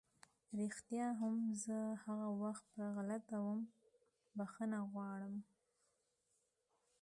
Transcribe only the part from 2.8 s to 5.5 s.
غلطه وم، بښنه غواړم!